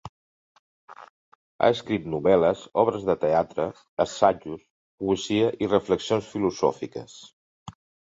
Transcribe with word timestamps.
Ha 0.93 1.67
escrit 1.73 2.07
novel·les, 2.13 2.63
obres 2.83 3.05
de 3.09 3.15
teatre, 3.23 3.67
assajos, 4.05 4.63
poesia 5.03 5.53
i 5.65 5.69
reflexions 5.75 6.31
filosòfiques. 6.33 7.15